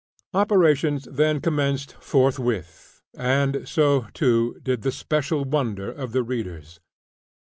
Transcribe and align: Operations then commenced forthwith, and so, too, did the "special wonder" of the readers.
Operations 0.33 1.07
then 1.11 1.39
commenced 1.41 1.93
forthwith, 1.99 3.03
and 3.13 3.67
so, 3.69 4.07
too, 4.15 4.59
did 4.63 4.81
the 4.81 4.91
"special 4.91 5.43
wonder" 5.45 5.91
of 5.91 6.11
the 6.11 6.23
readers. 6.23 6.79